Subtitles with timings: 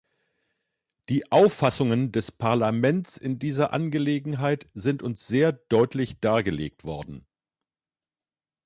[1.09, 7.27] Die Auffassungen des Parlaments in dieser Angelegenheit sind uns sehr deutlich dargelegt worden.